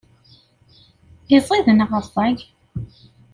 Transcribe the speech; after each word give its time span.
Iziḍ 1.35 1.67
neɣ 1.71 1.89
rẓag? 2.03 2.37